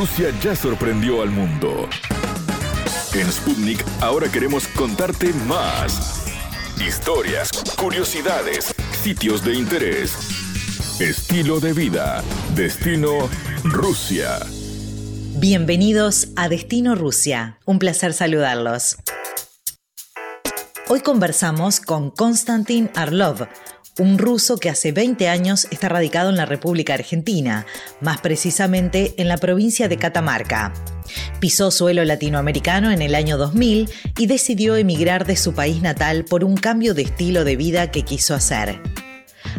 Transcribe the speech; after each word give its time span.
Rusia 0.00 0.30
ya 0.42 0.56
sorprendió 0.56 1.20
al 1.20 1.28
mundo. 1.28 1.86
En 3.12 3.30
Sputnik 3.30 3.84
ahora 4.00 4.32
queremos 4.32 4.66
contarte 4.68 5.30
más. 5.46 6.24
Historias, 6.80 7.50
curiosidades, 7.78 8.74
sitios 9.02 9.44
de 9.44 9.56
interés, 9.56 10.16
estilo 11.00 11.60
de 11.60 11.74
vida, 11.74 12.24
destino 12.54 13.28
Rusia. 13.62 14.38
Bienvenidos 15.36 16.28
a 16.34 16.48
Destino 16.48 16.94
Rusia. 16.94 17.58
Un 17.66 17.78
placer 17.78 18.14
saludarlos. 18.14 18.96
Hoy 20.88 21.02
conversamos 21.02 21.78
con 21.78 22.10
Konstantin 22.10 22.90
Arlov, 22.94 23.46
un 23.98 24.18
ruso 24.18 24.56
que 24.58 24.70
hace 24.70 24.92
20 24.92 25.28
años 25.28 25.66
está 25.70 25.88
radicado 25.88 26.30
en 26.30 26.36
la 26.36 26.46
República 26.46 26.94
Argentina, 26.94 27.66
más 28.00 28.20
precisamente 28.20 29.14
en 29.18 29.28
la 29.28 29.36
provincia 29.36 29.88
de 29.88 29.96
Catamarca. 29.96 30.72
Pisó 31.40 31.70
suelo 31.70 32.04
latinoamericano 32.04 32.90
en 32.90 33.02
el 33.02 33.14
año 33.14 33.36
2000 33.36 33.90
y 34.18 34.26
decidió 34.26 34.76
emigrar 34.76 35.26
de 35.26 35.36
su 35.36 35.54
país 35.54 35.82
natal 35.82 36.24
por 36.24 36.44
un 36.44 36.56
cambio 36.56 36.94
de 36.94 37.02
estilo 37.02 37.44
de 37.44 37.56
vida 37.56 37.90
que 37.90 38.02
quiso 38.02 38.34
hacer. 38.34 38.80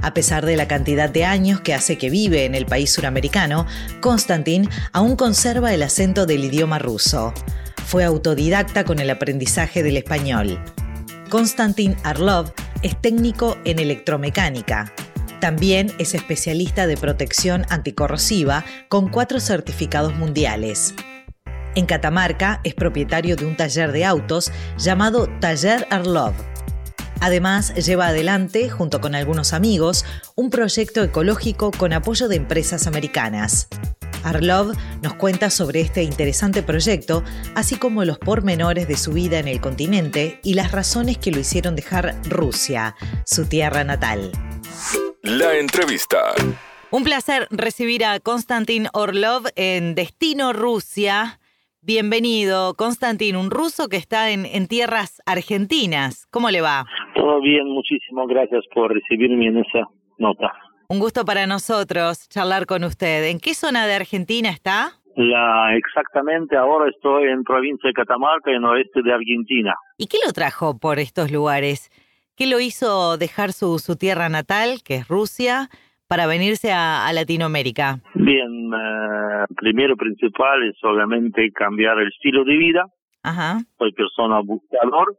A 0.01 0.13
pesar 0.13 0.45
de 0.45 0.55
la 0.55 0.67
cantidad 0.67 1.09
de 1.09 1.25
años 1.25 1.61
que 1.61 1.73
hace 1.73 1.97
que 1.97 2.09
vive 2.09 2.45
en 2.45 2.55
el 2.55 2.65
país 2.65 2.91
suramericano, 2.91 3.67
Konstantin 3.99 4.69
aún 4.93 5.15
conserva 5.15 5.73
el 5.73 5.83
acento 5.83 6.25
del 6.25 6.45
idioma 6.45 6.79
ruso. 6.79 7.33
Fue 7.85 8.03
autodidacta 8.03 8.85
con 8.85 8.99
el 8.99 9.09
aprendizaje 9.09 9.83
del 9.83 9.97
español. 9.97 10.59
Konstantin 11.31 11.95
Arlov 12.03 12.51
es 12.83 12.99
técnico 13.01 13.57
en 13.63 13.79
electromecánica. 13.79 14.91
También 15.39 15.89
es 15.97 16.13
especialista 16.13 16.87
de 16.87 16.97
protección 16.97 17.65
anticorrosiva 17.69 18.65
con 18.89 19.07
cuatro 19.07 19.39
certificados 19.39 20.13
mundiales. 20.13 20.93
En 21.73 21.85
Catamarca 21.85 22.59
es 22.65 22.73
propietario 22.73 23.37
de 23.37 23.45
un 23.45 23.55
taller 23.55 23.93
de 23.93 24.03
autos 24.03 24.51
llamado 24.77 25.29
Taller 25.39 25.87
Arlov. 25.89 26.33
Además, 27.21 27.73
lleva 27.75 28.07
adelante, 28.07 28.69
junto 28.69 28.99
con 28.99 29.15
algunos 29.15 29.53
amigos, 29.53 30.03
un 30.35 30.49
proyecto 30.49 31.01
ecológico 31.01 31.71
con 31.71 31.93
apoyo 31.93 32.27
de 32.27 32.35
empresas 32.35 32.87
americanas. 32.87 33.69
Arlov 34.23 34.73
nos 35.01 35.13
cuenta 35.15 35.49
sobre 35.49 35.81
este 35.81 36.03
interesante 36.03 36.63
proyecto, 36.63 37.23
así 37.55 37.77
como 37.77 38.05
los 38.05 38.19
pormenores 38.19 38.87
de 38.87 38.95
su 38.95 39.13
vida 39.13 39.39
en 39.39 39.47
el 39.47 39.61
continente 39.61 40.39
y 40.43 40.53
las 40.53 40.71
razones 40.71 41.17
que 41.17 41.31
lo 41.31 41.39
hicieron 41.39 41.75
dejar 41.75 42.15
Rusia, 42.29 42.95
su 43.25 43.47
tierra 43.47 43.83
natal. 43.83 44.31
La 45.23 45.57
entrevista. 45.57 46.33
Un 46.89 47.03
placer 47.03 47.47
recibir 47.51 48.03
a 48.03 48.19
Konstantin 48.19 48.87
Orlov 48.93 49.43
en 49.55 49.95
Destino 49.95 50.51
Rusia. 50.51 51.39
Bienvenido, 51.81 52.73
Konstantin, 52.75 53.35
un 53.35 53.49
ruso 53.49 53.87
que 53.87 53.97
está 53.97 54.31
en, 54.31 54.45
en, 54.45 54.67
tierras 54.67 55.21
argentinas. 55.25 56.27
¿Cómo 56.31 56.49
le 56.51 56.61
va? 56.61 56.85
Todo 57.15 57.41
bien, 57.41 57.67
muchísimas 57.67 58.27
gracias 58.27 58.63
por 58.73 58.93
recibirme 58.93 59.47
en 59.47 59.57
esa 59.59 59.87
nota. 60.17 60.51
Un 60.91 60.99
gusto 60.99 61.23
para 61.23 61.47
nosotros 61.47 62.27
charlar 62.27 62.65
con 62.65 62.83
usted. 62.83 63.29
¿En 63.29 63.39
qué 63.39 63.53
zona 63.53 63.87
de 63.87 63.93
Argentina 63.93 64.49
está? 64.49 64.91
La, 65.15 65.73
exactamente, 65.77 66.57
ahora 66.57 66.89
estoy 66.89 67.29
en 67.29 67.45
provincia 67.45 67.87
de 67.87 67.93
Catamarca, 67.93 68.51
en 68.51 68.65
oeste 68.65 69.01
de 69.01 69.13
Argentina. 69.13 69.73
¿Y 69.97 70.07
qué 70.07 70.17
lo 70.25 70.33
trajo 70.33 70.77
por 70.77 70.99
estos 70.99 71.31
lugares? 71.31 71.89
¿Qué 72.35 72.45
lo 72.45 72.59
hizo 72.59 73.17
dejar 73.17 73.53
su, 73.53 73.79
su 73.79 73.95
tierra 73.95 74.27
natal, 74.27 74.83
que 74.83 74.95
es 74.95 75.07
Rusia, 75.07 75.69
para 76.09 76.27
venirse 76.27 76.73
a, 76.73 77.07
a 77.07 77.13
Latinoamérica? 77.13 78.01
Bien, 78.15 78.73
uh, 78.73 79.45
primero 79.55 79.95
principal 79.95 80.61
es 80.67 80.75
obviamente 80.83 81.53
cambiar 81.53 81.99
el 81.99 82.09
estilo 82.09 82.43
de 82.43 82.57
vida. 82.57 82.85
Ajá. 83.23 83.59
Soy 83.77 83.93
persona 83.93 84.41
buscador. 84.41 85.15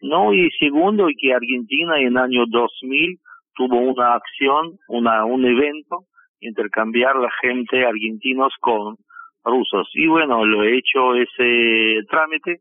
No, 0.00 0.32
y 0.32 0.50
segundo, 0.58 1.08
que 1.20 1.34
Argentina 1.34 1.98
en 1.98 2.06
el 2.06 2.16
año 2.16 2.44
2000 2.48 3.20
tuvo 3.54 3.78
una 3.78 4.14
acción, 4.14 4.78
una, 4.88 5.24
un 5.24 5.44
evento, 5.44 6.04
intercambiar 6.40 7.16
la 7.16 7.30
gente 7.40 7.84
argentinos 7.84 8.52
con 8.60 8.96
rusos. 9.44 9.88
Y 9.94 10.06
bueno, 10.06 10.44
lo 10.44 10.62
he 10.62 10.78
hecho 10.78 11.14
ese 11.14 12.02
trámite 12.08 12.60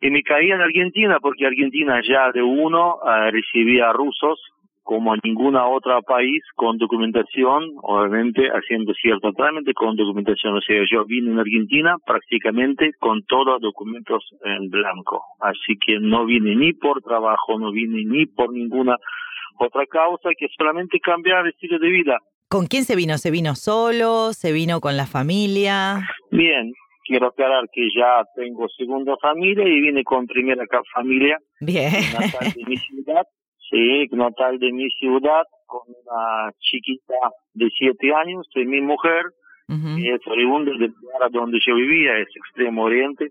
y 0.00 0.10
me 0.10 0.22
caí 0.22 0.50
en 0.50 0.60
Argentina 0.60 1.18
porque 1.20 1.46
Argentina 1.46 2.00
ya 2.02 2.32
de 2.32 2.42
uno 2.42 2.96
uh, 2.96 3.30
recibía 3.30 3.92
rusos 3.92 4.40
como 4.82 5.14
ninguna 5.22 5.68
otra 5.68 6.00
país 6.02 6.42
con 6.56 6.76
documentación, 6.76 7.70
obviamente 7.82 8.48
haciendo 8.48 8.92
cierto 8.94 9.32
trámite 9.32 9.72
con 9.74 9.94
documentación. 9.94 10.56
O 10.56 10.60
sea, 10.60 10.82
yo 10.90 11.04
vine 11.04 11.30
en 11.30 11.38
Argentina 11.38 11.96
prácticamente 12.04 12.90
con 12.98 13.22
todos 13.22 13.60
documentos 13.60 14.28
en 14.44 14.68
blanco. 14.70 15.22
Así 15.40 15.78
que 15.78 16.00
no 16.00 16.24
vine 16.24 16.56
ni 16.56 16.72
por 16.72 17.00
trabajo, 17.00 17.58
no 17.60 17.70
vine 17.70 18.02
ni 18.04 18.26
por 18.26 18.52
ninguna 18.52 18.96
otra 19.58 19.86
causa 19.86 20.30
que 20.36 20.46
solamente 20.56 20.98
cambiar 21.00 21.44
el 21.44 21.52
estilo 21.52 21.78
de 21.78 21.88
vida. 21.88 22.18
¿Con 22.48 22.66
quién 22.66 22.84
se 22.84 22.96
vino? 22.96 23.16
¿Se 23.18 23.30
vino 23.30 23.54
solo? 23.54 24.32
¿Se 24.32 24.52
vino 24.52 24.80
con 24.80 24.96
la 24.96 25.06
familia? 25.06 26.06
Bien, 26.30 26.72
quiero 27.04 27.28
aclarar 27.28 27.64
que 27.72 27.88
ya 27.96 28.24
tengo 28.36 28.68
segunda 28.68 29.16
familia 29.22 29.66
y 29.66 29.80
vine 29.80 30.04
con 30.04 30.26
primera 30.26 30.64
familia. 30.94 31.38
Bien. 31.60 31.92
Natal 32.12 32.52
de 32.54 32.64
mi 32.66 32.76
ciudad. 32.76 33.26
Sí, 33.70 34.06
natal 34.10 34.58
de 34.58 34.70
mi 34.70 34.90
ciudad, 34.90 35.44
con 35.64 35.80
una 35.88 36.52
chiquita 36.58 37.14
de 37.54 37.70
siete 37.70 38.12
años, 38.14 38.46
de 38.54 38.66
mi 38.66 38.82
mujer, 38.82 39.24
uh 39.68 39.72
-huh. 39.72 39.98
y 39.98 40.10
es 40.10 40.20
oriunda 40.26 40.72
del 40.72 40.92
lugar 41.00 41.30
donde 41.30 41.58
yo 41.66 41.74
vivía, 41.76 42.18
es 42.18 42.28
Extremo 42.36 42.84
Oriente, 42.84 43.30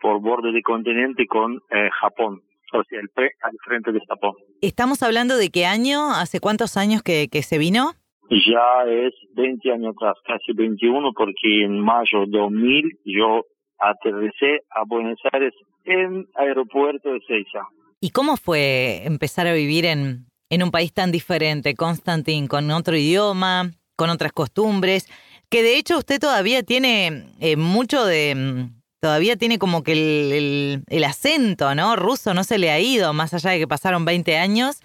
por 0.00 0.20
borde 0.20 0.52
de 0.52 0.62
continente 0.62 1.26
con 1.26 1.60
eh, 1.72 1.90
Japón 2.00 2.42
o 2.72 2.82
sea, 2.84 3.00
el 3.00 3.08
pre 3.10 3.32
al 3.42 3.56
frente 3.64 3.92
de 3.92 4.00
Japón. 4.08 4.34
¿Estamos 4.60 5.02
hablando 5.02 5.36
de 5.36 5.50
qué 5.50 5.66
año? 5.66 6.12
¿Hace 6.12 6.40
cuántos 6.40 6.76
años 6.76 7.02
que, 7.02 7.28
que 7.28 7.42
se 7.42 7.58
vino? 7.58 7.92
Ya 8.30 8.84
es 8.88 9.12
20 9.34 9.72
años 9.72 9.94
atrás, 9.96 10.16
casi 10.24 10.52
21, 10.52 11.12
porque 11.16 11.64
en 11.64 11.80
mayo 11.80 12.26
de 12.26 12.38
2000 12.38 13.00
yo 13.04 13.44
aterricé 13.78 14.60
a 14.70 14.84
Buenos 14.86 15.18
Aires 15.32 15.52
en 15.84 16.26
aeropuerto 16.36 17.12
de 17.12 17.20
Seiza. 17.26 17.66
¿Y 18.00 18.10
cómo 18.10 18.36
fue 18.36 19.02
empezar 19.04 19.46
a 19.46 19.52
vivir 19.52 19.84
en, 19.84 20.26
en 20.48 20.62
un 20.62 20.70
país 20.70 20.92
tan 20.92 21.10
diferente, 21.10 21.74
Constantin, 21.74 22.46
con 22.46 22.70
otro 22.70 22.96
idioma, 22.96 23.72
con 23.96 24.10
otras 24.10 24.32
costumbres? 24.32 25.08
Que 25.50 25.62
de 25.62 25.76
hecho 25.76 25.98
usted 25.98 26.20
todavía 26.20 26.62
tiene 26.62 27.24
eh, 27.40 27.56
mucho 27.56 28.04
de 28.04 28.68
todavía 29.00 29.36
tiene 29.36 29.58
como 29.58 29.82
que 29.82 29.92
el, 29.92 30.32
el, 30.32 30.82
el, 30.88 31.04
acento, 31.04 31.74
¿no? 31.74 31.96
Ruso 31.96 32.34
no 32.34 32.44
se 32.44 32.58
le 32.58 32.70
ha 32.70 32.78
ido, 32.78 33.12
más 33.12 33.32
allá 33.34 33.50
de 33.50 33.58
que 33.58 33.66
pasaron 33.66 34.04
20 34.04 34.36
años, 34.36 34.82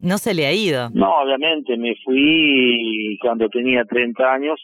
no 0.00 0.18
se 0.18 0.34
le 0.34 0.46
ha 0.46 0.52
ido. 0.52 0.90
No, 0.94 1.10
obviamente, 1.20 1.76
me 1.76 1.94
fui 2.04 3.18
cuando 3.20 3.48
tenía 3.48 3.84
30 3.84 4.24
años 4.24 4.60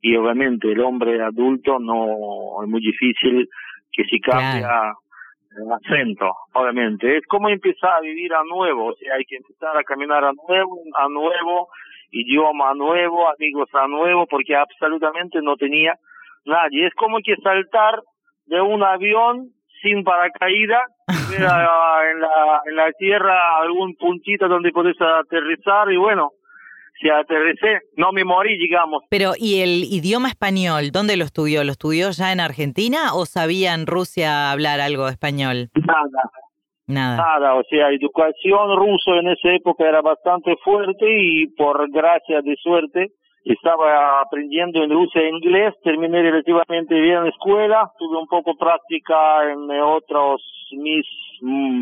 y 0.00 0.16
obviamente 0.16 0.70
el 0.70 0.80
hombre 0.80 1.22
adulto 1.22 1.78
no 1.78 2.62
es 2.62 2.68
muy 2.68 2.80
difícil 2.80 3.48
que 3.92 4.04
si 4.04 4.20
cambia 4.20 4.60
claro. 4.60 4.98
el 5.58 5.72
acento, 5.72 6.32
obviamente. 6.52 7.16
Es 7.16 7.26
como 7.26 7.48
empezar 7.48 7.92
a 7.98 8.00
vivir 8.00 8.34
a 8.34 8.42
nuevo, 8.44 8.86
o 8.86 8.94
sea, 8.96 9.14
hay 9.14 9.24
que 9.24 9.36
empezar 9.36 9.76
a 9.76 9.84
caminar 9.84 10.24
a 10.24 10.32
nuevo, 10.32 10.82
a 10.98 11.08
nuevo, 11.08 11.68
idioma 12.10 12.70
a 12.70 12.74
nuevo, 12.74 13.28
amigos 13.28 13.68
a 13.72 13.86
nuevo, 13.86 14.26
porque 14.26 14.56
absolutamente 14.56 15.40
no 15.40 15.56
tenía 15.56 15.94
nadie. 16.44 16.86
Es 16.86 16.94
como 16.94 17.18
que 17.24 17.36
saltar 17.36 18.02
de 18.46 18.60
un 18.60 18.82
avión 18.82 19.50
sin 19.82 20.04
paracaídas, 20.04 20.82
en 21.36 21.42
la, 21.42 22.62
en 22.66 22.76
la 22.76 22.92
tierra 22.98 23.58
algún 23.60 23.94
puntito 23.96 24.48
donde 24.48 24.70
podés 24.70 24.96
aterrizar 25.00 25.90
y 25.92 25.96
bueno, 25.96 26.32
si 27.00 27.10
aterricé, 27.10 27.80
no 27.96 28.12
me 28.12 28.24
morí, 28.24 28.56
digamos. 28.56 29.02
Pero, 29.10 29.32
¿y 29.36 29.60
el 29.60 29.84
idioma 29.90 30.28
español, 30.28 30.90
dónde 30.92 31.16
lo 31.16 31.24
estudió? 31.24 31.64
¿Lo 31.64 31.72
estudió 31.72 32.10
ya 32.10 32.32
en 32.32 32.40
Argentina 32.40 33.14
o 33.14 33.26
sabía 33.26 33.74
en 33.74 33.86
Rusia 33.86 34.52
hablar 34.52 34.80
algo 34.80 35.08
español? 35.08 35.70
Nada. 35.74 36.30
Nada. 36.86 37.16
Nada, 37.16 37.54
o 37.54 37.62
sea, 37.64 37.90
educación 37.90 38.76
ruso 38.76 39.14
en 39.14 39.28
esa 39.28 39.50
época 39.54 39.88
era 39.88 40.02
bastante 40.02 40.54
fuerte 40.64 41.06
y 41.08 41.46
por 41.56 41.90
gracia 41.90 42.42
de 42.42 42.56
suerte 42.56 43.12
estaba 43.44 44.20
aprendiendo 44.20 44.82
en 44.82 44.90
Rusia 44.90 45.28
inglés, 45.28 45.74
terminé 45.82 46.22
relativamente 46.22 46.94
bien 46.94 47.18
en 47.18 47.24
la 47.24 47.30
escuela, 47.30 47.90
tuve 47.98 48.18
un 48.18 48.28
poco 48.28 48.56
práctica 48.56 49.50
en 49.50 49.70
otros 49.80 50.42
mis, 50.72 51.06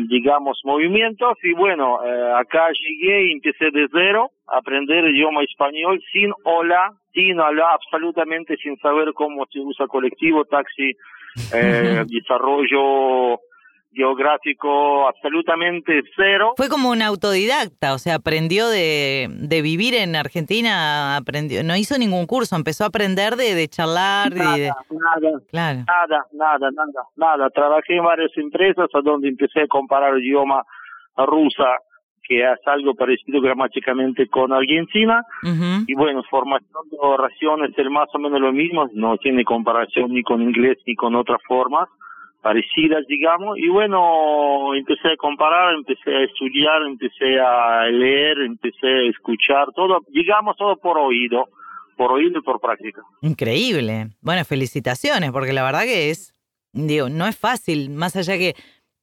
digamos, 0.09 0.59
movimientos 0.63 1.37
y 1.43 1.53
bueno, 1.53 2.03
eh, 2.03 2.33
acá 2.35 2.67
llegué 2.71 3.27
y 3.27 3.31
empecé 3.33 3.71
de 3.71 3.87
cero 3.91 4.31
a 4.47 4.57
aprender 4.57 5.05
idioma 5.05 5.43
español 5.43 6.01
sin 6.11 6.31
hola, 6.43 6.91
sin 7.13 7.39
hablar, 7.39 7.73
absolutamente 7.73 8.57
sin 8.57 8.77
saber 8.77 9.13
cómo 9.13 9.45
se 9.51 9.59
usa 9.59 9.87
colectivo, 9.87 10.45
taxi, 10.45 10.91
eh, 11.53 12.03
desarrollo 12.07 13.39
geográfico 13.93 15.07
absolutamente 15.07 16.01
cero. 16.15 16.53
Fue 16.55 16.69
como 16.69 16.89
un 16.89 17.01
autodidacta, 17.01 17.93
o 17.93 17.97
sea, 17.97 18.15
aprendió 18.15 18.69
de, 18.69 19.27
de 19.29 19.61
vivir 19.61 19.95
en 19.95 20.15
Argentina, 20.15 21.17
aprendió, 21.17 21.63
no 21.63 21.75
hizo 21.75 21.97
ningún 21.97 22.25
curso, 22.25 22.55
empezó 22.55 22.85
a 22.85 22.87
aprender 22.87 23.35
de, 23.35 23.53
de 23.53 23.67
charlar. 23.67 24.33
Nada, 24.33 24.57
de, 24.57 24.67
nada, 24.67 25.41
claro. 25.49 25.79
nada, 25.87 26.25
nada, 26.31 26.71
nada, 26.71 27.03
nada. 27.15 27.49
Trabajé 27.49 27.97
en 27.97 28.03
varias 28.03 28.31
empresas 28.37 28.87
a 28.93 29.01
donde 29.01 29.27
empecé 29.27 29.61
a 29.61 29.67
comparar 29.67 30.15
el 30.15 30.23
idioma 30.23 30.63
rusa, 31.17 31.67
que 32.23 32.39
es 32.39 32.59
algo 32.67 32.95
parecido 32.95 33.41
gramáticamente 33.41 34.27
con 34.27 34.53
Argentina. 34.53 35.23
Ujú. 35.43 35.83
Y 35.87 35.93
bueno, 35.95 36.23
formación 36.29 36.89
de 36.89 36.97
oraciones 36.97 37.71
es 37.75 37.89
más 37.89 38.07
o 38.13 38.19
menos 38.19 38.39
lo 38.39 38.53
mismo, 38.53 38.87
no 38.93 39.17
tiene 39.17 39.43
comparación 39.43 40.13
ni 40.13 40.23
con 40.23 40.41
inglés 40.41 40.77
ni 40.87 40.95
con 40.95 41.15
otras 41.15 41.41
formas 41.45 41.89
parecidas, 42.41 43.05
digamos. 43.07 43.57
Y 43.57 43.69
bueno, 43.69 44.73
empecé 44.75 45.09
a 45.09 45.17
comparar, 45.17 45.73
empecé 45.73 46.15
a 46.15 46.23
estudiar, 46.23 46.81
empecé 46.83 47.39
a 47.39 47.85
leer, 47.85 48.39
empecé 48.39 48.87
a 48.87 49.09
escuchar, 49.09 49.67
todo, 49.75 49.99
digamos, 50.09 50.57
todo 50.57 50.75
por 50.77 50.97
oído, 50.97 51.47
por 51.95 52.11
oído 52.11 52.39
y 52.39 52.41
por 52.41 52.59
práctica. 52.59 53.01
Increíble. 53.21 54.09
Bueno, 54.21 54.43
felicitaciones, 54.43 55.31
porque 55.31 55.53
la 55.53 55.63
verdad 55.63 55.83
que 55.83 56.09
es, 56.09 56.33
digo, 56.73 57.09
no 57.09 57.27
es 57.27 57.37
fácil, 57.37 57.89
más 57.91 58.15
allá 58.15 58.37
que 58.37 58.55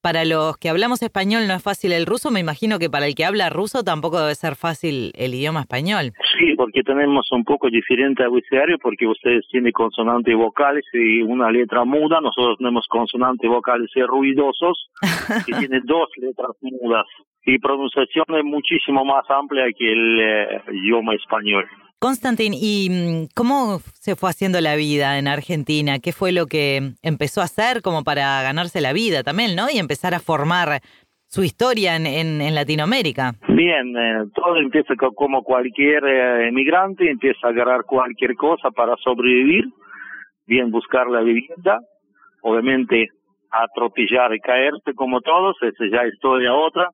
para 0.03 0.25
los 0.25 0.57
que 0.59 0.69
hablamos 0.69 1.03
español 1.03 1.47
no 1.47 1.55
es 1.55 1.63
fácil 1.63 1.93
el 1.93 2.07
ruso, 2.07 2.31
me 2.31 2.41
imagino 2.41 2.79
que 2.79 2.91
para 2.91 3.07
el 3.07 3.15
que 3.15 3.25
habla 3.25 3.51
ruso 3.51 3.83
tampoco 3.83 4.21
debe 4.21 4.35
ser 4.35 4.55
fácil 4.55 5.13
el 5.17 5.35
idioma 5.35 5.61
español. 5.61 6.13
Sí, 6.39 6.55
porque 6.57 6.83
tenemos 6.83 7.27
un 7.33 7.45
poco 7.45 7.69
diferente 7.69 8.23
abecedario, 8.23 8.79
porque 8.79 9.07
ustedes 9.07 9.47
tienen 9.51 9.73
consonantes 9.73 10.33
y 10.33 10.37
vocales 10.37 10.85
y 10.93 11.23
una 11.23 11.51
letra 11.51 11.85
muda, 11.85 12.21
nosotros 12.21 12.59
tenemos 12.59 12.87
consonantes, 12.89 13.49
vocales 13.51 13.91
y 13.95 14.03
ruidosos, 14.03 14.91
que 15.47 15.53
tiene 15.69 15.81
dos 15.85 16.09
letras 16.17 16.53
mudas. 16.61 17.07
Y 17.45 17.59
pronunciación 17.59 18.27
es 18.37 18.45
muchísimo 18.45 19.05
más 19.05 19.25
amplia 19.31 19.65
que 19.77 19.91
el 19.91 20.21
eh, 20.21 20.63
idioma 20.73 21.15
español. 21.15 21.67
Constantin, 22.01 22.53
¿y 22.55 22.89
mm, 22.91 23.29
cómo 23.35 23.81
se 23.95 24.15
fue 24.15 24.31
haciendo 24.31 24.61
la 24.61 24.77
vida 24.77 25.19
en 25.19 25.27
Argentina? 25.27 25.99
¿Qué 25.99 26.13
fue 26.13 26.31
lo 26.33 26.47
que 26.47 26.93
empezó 27.03 27.41
a 27.41 27.45
hacer 27.45 27.83
como 27.83 28.05
para 28.05 28.41
ganarse 28.43 28.81
la 28.81 28.93
vida 28.93 29.25
también, 29.25 29.57
no? 29.57 29.67
Y 29.69 29.79
empezar 29.79 30.15
a 30.15 30.21
formar 30.21 30.81
su 31.27 31.43
historia 31.43 31.97
en, 31.97 32.07
en, 32.07 32.55
Latinoamérica. 32.55 33.33
Bien, 33.49 33.97
eh, 33.97 34.25
todo 34.35 34.57
empieza 34.59 34.95
co- 34.95 35.13
como 35.13 35.43
cualquier 35.43 36.05
eh, 36.05 36.49
emigrante, 36.49 37.11
empieza 37.11 37.49
a 37.49 37.51
agarrar 37.51 37.83
cualquier 37.85 38.35
cosa 38.35 38.71
para 38.71 38.95
sobrevivir, 39.03 39.65
bien 40.47 40.71
buscar 40.71 41.09
la 41.09 41.21
vivienda, 41.21 41.81
obviamente 42.43 43.09
atropellar 43.51 44.35
y 44.35 44.41
caerse 44.41 44.95
como 44.95 45.21
todos, 45.21 45.57
esa 45.63 45.85
ya 45.93 46.03
es 46.07 46.15
historia 46.15 46.55
otra, 46.55 46.91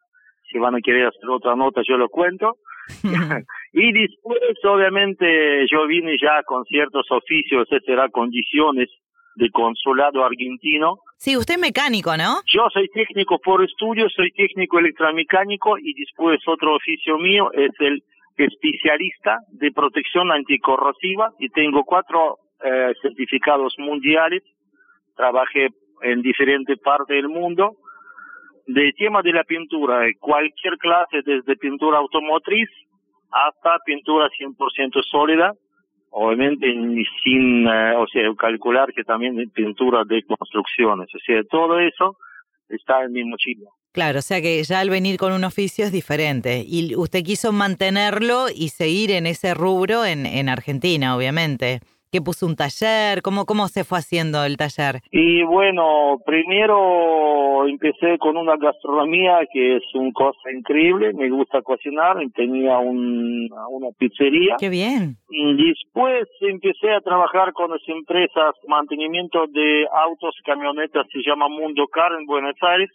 si 0.51 0.59
van 0.59 0.75
a 0.75 0.81
querer 0.81 1.09
hacer 1.09 1.29
otra 1.29 1.55
nota 1.55 1.83
yo 1.87 1.97
lo 1.97 2.09
cuento. 2.09 2.57
y 3.73 3.93
después, 3.93 4.41
obviamente, 4.65 5.67
yo 5.71 5.87
vine 5.87 6.17
ya 6.21 6.43
con 6.45 6.65
ciertos 6.65 7.07
oficios, 7.11 7.67
etcétera, 7.71 8.09
condiciones 8.11 8.89
de 9.37 9.51
consulado 9.51 10.25
argentino, 10.25 10.99
Sí, 11.17 11.39
usted 11.39 11.55
es 11.55 11.61
mecánico, 11.61 12.17
¿no? 12.19 12.43
yo 12.47 12.69
soy 12.71 12.87
técnico 12.89 13.39
por 13.39 13.65
estudio, 13.65 14.11
soy 14.11 14.31
técnico 14.33 14.79
electromecánico 14.79 15.79
y 15.79 15.95
después 15.95 16.39
otro 16.47 16.75
oficio 16.77 17.17
mío 17.17 17.51
es 17.55 17.71
el 17.79 18.03
especialista 18.37 19.39
de 19.53 19.73
protección 19.73 20.31
anticorrosiva 20.31 21.31
y 21.39 21.49
tengo 21.49 21.85
cuatro 21.85 22.39
eh, 22.63 22.93
certificados 23.01 23.75
mundiales. 23.79 24.43
Trabajé 25.17 25.69
en 26.03 26.21
diferentes 26.21 26.79
partes 26.81 27.17
del 27.17 27.29
mundo. 27.29 27.77
De 28.67 28.93
tema 28.97 29.23
de 29.23 29.33
la 29.33 29.45
pintura, 29.45 30.07
cualquier 30.19 30.79
clase, 30.79 31.21
desde 31.25 31.57
pintura 31.57 31.99
automotriz 31.99 32.69
hasta 33.31 33.79
pintura 33.85 34.29
100% 34.29 35.03
sólida, 35.11 35.53
obviamente 36.11 36.67
sin, 37.23 37.67
eh, 37.67 37.97
o 37.97 38.07
sea, 38.07 38.23
calcular 38.39 38.93
que 38.95 39.03
también 39.03 39.51
pintura 39.51 40.05
de 40.05 40.23
construcciones, 40.23 41.09
o 41.15 41.19
sea, 41.19 41.43
todo 41.51 41.79
eso 41.81 42.17
está 42.69 43.03
en 43.03 43.13
mi 43.13 43.25
mochila. 43.25 43.69
Claro, 43.93 44.19
o 44.19 44.23
sea 44.23 44.41
que 44.41 44.63
ya 44.63 44.81
al 44.81 44.91
venir 44.91 45.19
con 45.19 45.33
un 45.33 45.45
oficio 45.45 45.85
es 45.85 45.93
diferente. 45.93 46.65
Y 46.67 46.97
usted 46.97 47.23
quiso 47.23 47.53
mantenerlo 47.53 48.47
y 48.53 48.71
seguir 48.71 49.13
en 49.13 49.27
ese 49.27 49.55
rubro 49.55 50.05
en, 50.05 50.27
en 50.27 50.49
Argentina, 50.49 51.17
obviamente. 51.17 51.81
¿Qué 52.15 52.23
puso 52.23 52.47
un 52.47 52.55
taller? 52.55 53.23
¿Cómo, 53.23 53.45
¿Cómo 53.45 53.67
se 53.67 53.83
fue 53.83 53.99
haciendo 53.99 54.45
el 54.45 54.57
taller? 54.57 55.03
Y 55.11 55.43
bueno, 55.43 56.19
primero 56.25 57.67
empecé 57.67 58.19
con 58.19 58.37
una 58.37 58.55
gastronomía 58.57 59.41
que 59.53 59.79
es 59.79 59.83
una 59.95 60.13
cosa 60.13 60.53
increíble, 60.57 61.13
me 61.13 61.29
gusta 61.29 61.61
cocinar, 61.63 62.17
tenía 62.33 62.79
un, 62.79 63.51
una 63.69 63.89
pizzería. 63.99 64.55
Qué 64.61 64.69
bien. 64.69 65.17
Y 65.29 65.57
Después 65.57 66.29
empecé 66.41 66.93
a 66.93 67.01
trabajar 67.01 67.53
con 67.53 67.73
las 67.73 67.83
empresas 67.89 68.55
mantenimiento 68.69 69.47
de 69.49 69.85
autos, 69.93 70.37
camionetas, 70.45 71.07
se 71.13 71.19
llama 71.27 71.49
Mundo 71.49 71.89
Car 71.89 72.13
en 72.19 72.27
Buenos 72.27 72.55
Aires. 72.63 72.91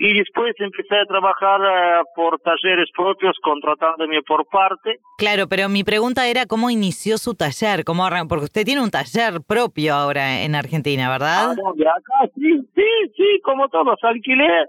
Y 0.00 0.16
después 0.16 0.54
empecé 0.58 0.96
a 0.96 1.04
trabajar 1.06 1.60
eh, 1.60 2.02
por 2.14 2.38
talleres 2.40 2.88
propios, 2.96 3.34
contratándome 3.42 4.22
por 4.22 4.46
parte. 4.46 4.98
Claro, 5.18 5.48
pero 5.48 5.68
mi 5.68 5.82
pregunta 5.82 6.28
era 6.28 6.46
cómo 6.46 6.70
inició 6.70 7.18
su 7.18 7.34
taller, 7.34 7.84
cómo 7.84 8.04
arran- 8.06 8.28
porque 8.28 8.44
usted 8.44 8.64
tiene 8.64 8.80
un 8.80 8.90
taller 8.92 9.40
propio 9.46 9.94
ahora 9.94 10.42
en 10.42 10.54
Argentina, 10.54 11.10
¿verdad? 11.10 11.50
Ah, 11.50 11.54
no, 11.60 11.72
de 11.74 11.88
acá, 11.88 12.30
sí, 12.36 12.60
sí, 12.76 12.88
sí, 13.16 13.40
como 13.42 13.68
todos, 13.68 13.98
alquilé, 14.02 14.66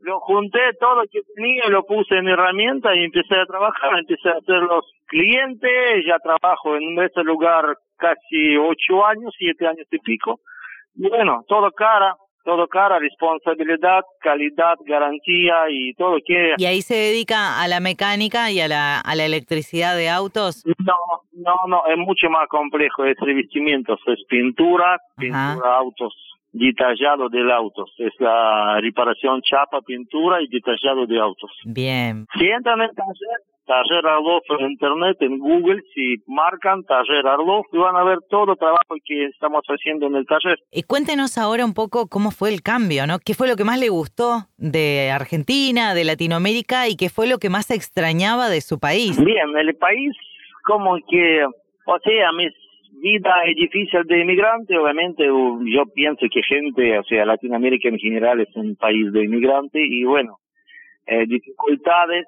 lo 0.00 0.18
junté 0.20 0.58
todo 0.80 0.96
lo 0.96 1.02
que 1.10 1.20
tenía, 1.36 1.68
lo 1.68 1.84
puse 1.86 2.16
en 2.18 2.26
herramienta 2.28 2.94
y 2.96 3.04
empecé 3.04 3.36
a 3.36 3.46
trabajar, 3.46 3.96
empecé 4.00 4.28
a 4.28 4.38
hacer 4.38 4.60
los 4.60 4.84
clientes, 5.06 6.04
ya 6.06 6.18
trabajo 6.18 6.76
en 6.76 7.00
este 7.00 7.22
lugar 7.22 7.64
casi 7.96 8.56
ocho 8.56 9.06
años, 9.06 9.32
siete 9.38 9.66
años 9.68 9.86
y 9.90 9.98
pico. 10.00 10.40
Y 10.96 11.08
bueno, 11.08 11.42
todo 11.48 11.70
cara, 11.70 12.16
todo 12.44 12.68
cara, 12.68 12.98
responsabilidad, 12.98 14.02
calidad, 14.20 14.74
garantía 14.86 15.54
y 15.70 15.94
todo 15.94 16.18
que... 16.24 16.54
Y 16.58 16.66
ahí 16.66 16.82
se 16.82 16.94
dedica 16.94 17.62
a 17.62 17.68
la 17.68 17.80
mecánica 17.80 18.50
y 18.50 18.60
a 18.60 18.68
la, 18.68 19.00
a 19.00 19.14
la 19.14 19.24
electricidad 19.24 19.96
de 19.96 20.10
autos. 20.10 20.62
No, 20.78 20.94
no, 21.32 21.56
no, 21.66 21.86
es 21.86 21.96
mucho 21.98 22.28
más 22.28 22.46
complejo, 22.48 23.04
es 23.04 23.16
revestimientos, 23.18 23.98
es 24.06 24.22
pintura, 24.28 24.98
pintura 25.16 25.76
autos, 25.76 26.14
detallado 26.52 27.28
del 27.28 27.50
autos, 27.50 27.90
es 27.98 28.12
la 28.18 28.78
reparación 28.80 29.40
chapa, 29.42 29.80
pintura 29.80 30.40
y 30.42 30.48
detallado 30.48 31.06
de 31.06 31.18
autos. 31.18 31.50
Bien. 31.64 32.26
Si 32.38 32.46
entran 32.46 32.82
en 32.82 32.94
taller, 32.94 33.40
taller 33.66 34.06
Arlof 34.06 34.44
en 34.58 34.70
internet, 34.70 35.16
en 35.20 35.38
Google, 35.38 35.82
si 35.94 36.16
marcan 36.26 36.84
taller 36.84 37.26
Arlof, 37.26 37.66
van 37.72 37.96
a 37.96 38.04
ver 38.04 38.18
todo 38.28 38.52
el 38.52 38.58
trabajo 38.58 38.96
que 39.04 39.26
estamos 39.26 39.62
haciendo 39.66 40.06
en 40.06 40.16
el 40.16 40.26
taller. 40.26 40.58
Y 40.70 40.82
cuéntenos 40.82 41.38
ahora 41.38 41.64
un 41.64 41.74
poco 41.74 42.08
cómo 42.08 42.30
fue 42.30 42.52
el 42.52 42.62
cambio, 42.62 43.06
¿no? 43.06 43.18
¿Qué 43.18 43.34
fue 43.34 43.48
lo 43.48 43.56
que 43.56 43.64
más 43.64 43.78
le 43.78 43.88
gustó 43.88 44.46
de 44.56 45.10
Argentina, 45.10 45.94
de 45.94 46.04
Latinoamérica 46.04 46.88
y 46.88 46.96
qué 46.96 47.08
fue 47.08 47.28
lo 47.28 47.38
que 47.38 47.50
más 47.50 47.70
extrañaba 47.70 48.48
de 48.48 48.60
su 48.60 48.78
país? 48.78 49.22
Bien, 49.22 49.56
el 49.56 49.74
país 49.76 50.12
como 50.64 50.96
que, 51.08 51.44
o 51.44 51.98
sea, 52.02 52.32
mi 52.32 52.48
vida 53.00 53.44
es 53.46 53.56
difícil 53.56 54.02
de 54.04 54.20
inmigrante, 54.20 54.78
obviamente 54.78 55.24
yo 55.24 55.82
pienso 55.94 56.26
que 56.32 56.42
gente, 56.42 56.98
o 56.98 57.04
sea, 57.04 57.26
Latinoamérica 57.26 57.88
en 57.88 57.98
general 57.98 58.40
es 58.40 58.54
un 58.56 58.76
país 58.76 59.12
de 59.12 59.24
inmigrante 59.24 59.78
y 59.82 60.04
bueno, 60.04 60.38
eh, 61.06 61.26
dificultades, 61.26 62.26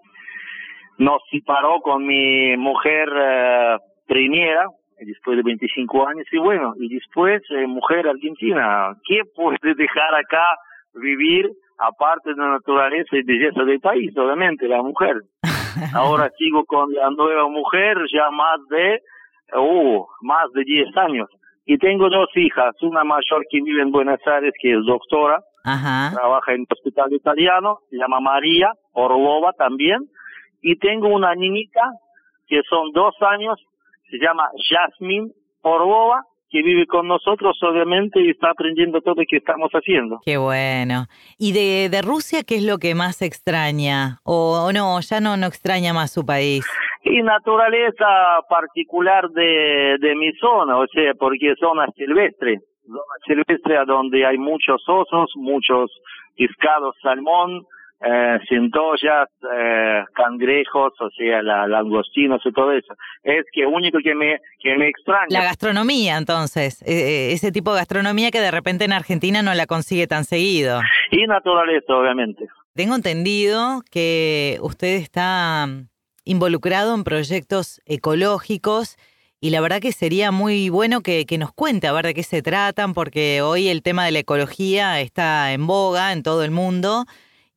nos 0.98 1.22
separó 1.30 1.80
con 1.80 2.06
mi 2.06 2.56
mujer 2.56 3.08
eh, 3.14 3.76
primera, 4.06 4.66
después 4.98 5.36
de 5.36 5.42
25 5.42 6.08
años, 6.08 6.26
y 6.32 6.38
bueno, 6.38 6.74
y 6.78 6.88
después 6.94 7.42
eh, 7.50 7.66
mujer 7.66 8.08
argentina, 8.08 8.94
¿qué 9.06 9.20
puede 9.34 9.74
dejar 9.74 10.14
acá 10.14 10.44
vivir 10.94 11.50
aparte 11.78 12.30
de 12.30 12.36
la 12.36 12.50
naturaleza 12.52 13.16
y 13.16 13.22
belleza 13.22 13.64
del 13.64 13.80
país? 13.80 14.16
Obviamente, 14.16 14.68
la 14.68 14.82
mujer. 14.82 15.16
Ahora 15.94 16.30
sigo 16.38 16.64
con 16.64 16.92
la 16.92 17.10
nueva 17.10 17.48
mujer 17.48 17.98
ya 18.12 18.30
más 18.30 18.58
de, 18.70 19.00
uh, 19.58 20.04
más 20.22 20.50
de 20.54 20.64
10 20.64 20.96
años. 20.96 21.28
Y 21.66 21.78
tengo 21.78 22.08
dos 22.08 22.28
hijas, 22.36 22.74
una 22.82 23.02
mayor 23.02 23.44
que 23.50 23.60
vive 23.60 23.82
en 23.82 23.90
Buenos 23.90 24.20
Aires, 24.24 24.54
que 24.60 24.70
es 24.70 24.86
doctora, 24.86 25.40
Ajá. 25.64 26.14
trabaja 26.14 26.52
en 26.52 26.60
un 26.60 26.66
hospital 26.70 27.12
italiano, 27.12 27.80
se 27.90 27.96
llama 27.96 28.20
María 28.20 28.72
Orlova 28.92 29.52
también, 29.52 29.98
y 30.68 30.74
tengo 30.78 31.06
una 31.06 31.32
niñita 31.36 31.80
que 32.48 32.60
son 32.68 32.90
dos 32.92 33.14
años, 33.20 33.56
se 34.10 34.18
llama 34.18 34.48
Jasmine 34.68 35.30
Orlova, 35.62 36.24
que 36.50 36.60
vive 36.60 36.86
con 36.86 37.06
nosotros 37.06 37.56
obviamente 37.62 38.20
y 38.20 38.30
está 38.30 38.50
aprendiendo 38.50 39.00
todo 39.00 39.14
lo 39.14 39.22
que 39.28 39.36
estamos 39.36 39.70
haciendo. 39.70 40.18
Qué 40.24 40.36
bueno. 40.38 41.06
¿Y 41.38 41.52
de, 41.52 41.88
de 41.88 42.02
Rusia 42.02 42.42
qué 42.44 42.56
es 42.56 42.64
lo 42.64 42.78
que 42.78 42.96
más 42.96 43.22
extraña? 43.22 44.18
O, 44.24 44.66
o 44.66 44.72
no, 44.72 44.98
ya 45.00 45.20
no, 45.20 45.36
no 45.36 45.46
extraña 45.46 45.92
más 45.92 46.12
su 46.12 46.26
país. 46.26 46.66
Y 47.04 47.22
naturaleza 47.22 48.40
particular 48.48 49.28
de, 49.30 49.98
de 50.00 50.16
mi 50.16 50.32
zona, 50.40 50.78
o 50.78 50.86
sea, 50.88 51.14
porque 51.14 51.52
es 51.52 51.58
zona 51.60 51.86
silvestre. 51.94 52.58
zona 52.84 53.16
silvestre 53.24 53.76
donde 53.86 54.26
hay 54.26 54.36
muchos 54.36 54.82
osos, 54.88 55.30
muchos 55.36 55.92
pescados 56.36 56.96
salmón, 57.02 57.64
eh, 58.06 58.38
centollas, 58.48 59.28
eh, 59.52 60.04
cangrejos, 60.14 60.92
o 61.00 61.10
sea, 61.10 61.42
la, 61.42 61.66
langostinos 61.66 62.40
y 62.44 62.52
todo 62.52 62.72
eso. 62.72 62.94
Es 63.22 63.44
que 63.52 63.66
único 63.66 63.98
que 64.02 64.14
me, 64.14 64.40
que 64.60 64.76
me 64.76 64.88
extraña. 64.88 65.26
La 65.30 65.42
gastronomía, 65.42 66.16
entonces, 66.16 66.82
eh, 66.82 66.86
eh, 66.86 67.32
ese 67.32 67.50
tipo 67.52 67.72
de 67.72 67.80
gastronomía 67.80 68.30
que 68.30 68.40
de 68.40 68.50
repente 68.50 68.84
en 68.84 68.92
Argentina 68.92 69.42
no 69.42 69.54
la 69.54 69.66
consigue 69.66 70.06
tan 70.06 70.24
seguido. 70.24 70.80
Y 71.10 71.26
naturaleza, 71.26 71.94
obviamente. 71.94 72.46
Tengo 72.74 72.94
entendido 72.94 73.82
que 73.90 74.58
usted 74.60 74.96
está 74.96 75.66
involucrado 76.24 76.94
en 76.94 77.04
proyectos 77.04 77.80
ecológicos 77.86 78.96
y 79.40 79.50
la 79.50 79.60
verdad 79.60 79.80
que 79.80 79.92
sería 79.92 80.30
muy 80.30 80.70
bueno 80.70 81.00
que, 81.00 81.26
que, 81.26 81.38
nos 81.38 81.52
cuente 81.52 81.86
a 81.86 81.92
ver 81.92 82.06
de 82.06 82.14
qué 82.14 82.22
se 82.22 82.42
tratan, 82.42 82.94
porque 82.94 83.42
hoy 83.42 83.68
el 83.68 83.82
tema 83.82 84.04
de 84.04 84.12
la 84.12 84.18
ecología 84.20 85.00
está 85.00 85.52
en 85.52 85.66
boga 85.66 86.12
en 86.12 86.22
todo 86.22 86.42
el 86.42 86.50
mundo 86.50 87.04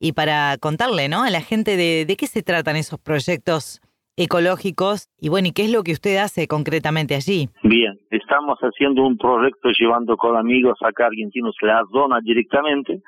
y 0.00 0.12
para 0.12 0.56
contarle 0.58 1.08
¿no? 1.08 1.22
a 1.22 1.30
la 1.30 1.42
gente 1.42 1.76
de, 1.76 2.06
de 2.06 2.16
qué 2.16 2.26
se 2.26 2.42
tratan 2.42 2.76
esos 2.76 2.98
proyectos 2.98 3.80
ecológicos 4.16 5.08
y 5.20 5.28
bueno, 5.28 5.48
¿y 5.48 5.52
qué 5.52 5.64
es 5.64 5.72
lo 5.72 5.82
que 5.82 5.92
usted 5.92 6.16
hace 6.16 6.48
concretamente 6.48 7.14
allí? 7.14 7.48
Bien, 7.62 7.98
estamos 8.10 8.58
haciendo 8.60 9.02
un 9.06 9.16
proyecto 9.16 9.70
llevando 9.78 10.16
con 10.16 10.36
amigos 10.36 10.78
acá 10.82 11.06
argentinos 11.06 11.54
la 11.62 11.82
zona 11.92 12.20
directamente 12.20 13.00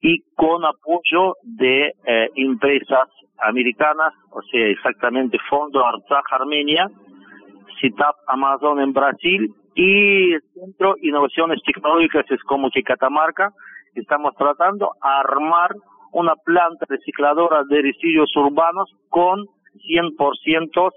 y 0.00 0.22
con 0.34 0.64
apoyo 0.64 1.34
de 1.42 1.94
eh, 2.04 2.28
empresas 2.36 3.08
americanas, 3.38 4.12
o 4.30 4.42
sea, 4.42 4.66
exactamente 4.66 5.38
Fondo 5.48 5.84
Artsaj 5.84 6.24
Armenia, 6.30 6.88
CITAP 7.80 8.14
Amazon 8.28 8.80
en 8.80 8.92
Brasil 8.92 9.54
y 9.74 10.32
el 10.32 10.42
Centro 10.54 10.94
Innovaciones 11.02 11.60
Tecnológicas 11.64 12.24
es 12.30 12.42
como 12.44 12.70
que 12.70 12.82
Catamarca. 12.82 13.52
Estamos 13.94 14.34
tratando 14.36 14.92
de 14.94 15.08
armar 15.08 15.74
una 16.12 16.34
planta 16.36 16.86
recicladora 16.88 17.62
de 17.68 17.82
residuos 17.82 18.34
urbanos 18.36 18.90
con 19.08 19.46
100% 19.74 20.92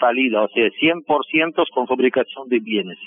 salida, 0.00 0.42
o 0.42 0.48
sea, 0.48 0.68
100% 0.68 1.64
con 1.72 1.86
fabricación 1.86 2.48
de 2.48 2.58
bienes. 2.58 2.98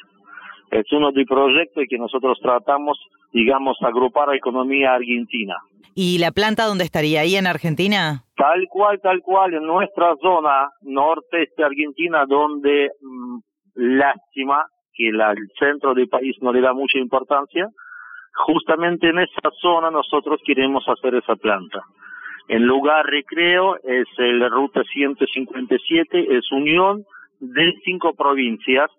Es 0.72 0.92
uno 0.92 1.12
de 1.12 1.22
los 1.22 1.28
proyectos 1.28 1.84
que 1.90 1.98
nosotros 1.98 2.38
tratamos, 2.42 3.00
digamos, 3.32 3.78
agrupar 3.82 4.30
a 4.30 4.32
la 4.32 4.38
economía 4.38 4.94
argentina. 4.94 5.56
¿Y 5.96 6.20
la 6.20 6.32
planta 6.32 6.66
dónde 6.66 6.84
estaría? 6.84 7.22
¿Ahí 7.22 7.36
en 7.36 7.48
Argentina? 7.48 8.24
Tal 8.36 8.68
cual, 8.70 9.00
tal 9.02 9.22
cual, 9.22 9.54
en 9.54 9.66
nuestra 9.66 10.16
zona 10.22 10.70
norte 10.82 11.48
de 11.58 11.64
Argentina, 11.64 12.26
donde 12.28 12.90
mmm, 13.02 13.40
lástima 13.76 14.66
que 14.94 15.12
la, 15.12 15.32
el 15.32 15.50
centro 15.58 15.94
del 15.94 16.08
país 16.08 16.36
no 16.42 16.52
le 16.52 16.62
da 16.62 16.74
mucha 16.74 17.00
importancia, 17.00 17.68
justamente 18.38 19.10
en 19.10 19.20
esa 19.20 19.50
zona 19.60 19.90
nosotros 19.90 20.40
queremos 20.46 20.88
hacer 20.88 21.16
esa 21.16 21.36
planta. 21.36 21.82
El 22.48 22.64
lugar 22.64 23.06
recreo 23.06 23.78
es 23.84 24.08
la 24.18 24.48
ruta 24.48 24.82
157, 24.84 26.38
es 26.38 26.52
unión 26.52 27.04
de 27.40 27.74
cinco 27.84 28.14
provincias, 28.14 28.90